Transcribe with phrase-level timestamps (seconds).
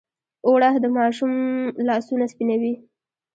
[0.47, 1.33] اوړه د ماشوم
[1.87, 2.73] لاسونه سپینوي